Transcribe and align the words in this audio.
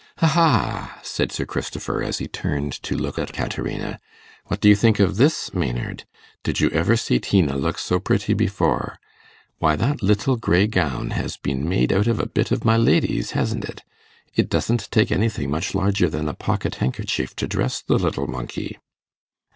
'Aha!' 0.19 0.99
said 1.03 1.31
Sir 1.31 1.45
Christopher, 1.45 2.01
as 2.01 2.17
he 2.17 2.27
turned 2.27 2.73
to 2.81 2.95
look 2.97 3.19
at 3.19 3.33
Caterina, 3.33 3.99
'what 4.45 4.59
do 4.59 4.67
you 4.67 4.75
think 4.75 4.99
of 4.99 5.17
this, 5.17 5.53
Maynard? 5.53 6.05
Did 6.41 6.59
you 6.59 6.71
ever 6.71 6.97
see 6.97 7.19
Tina 7.19 7.55
look 7.55 7.77
so 7.77 7.99
pretty 7.99 8.33
before? 8.33 8.97
Why, 9.59 9.75
that 9.75 10.01
little 10.01 10.37
grey 10.37 10.65
gown 10.65 11.11
has 11.11 11.37
been 11.37 11.69
made 11.69 11.93
out 11.93 12.07
of 12.07 12.19
a 12.19 12.25
bit 12.25 12.51
of 12.51 12.65
my 12.65 12.77
lady's, 12.77 13.33
hasn't 13.37 13.63
it? 13.65 13.83
It 14.33 14.49
doesn't 14.49 14.89
take 14.89 15.11
anything 15.11 15.51
much 15.51 15.75
larger 15.75 16.09
than 16.09 16.27
a 16.27 16.33
pocket 16.33 16.73
handkerchief 16.81 17.35
to 17.35 17.47
dress 17.47 17.79
the 17.79 17.99
little 17.99 18.25
monkey. 18.25 18.79